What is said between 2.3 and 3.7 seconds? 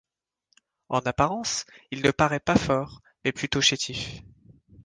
pas fort, mais plutôt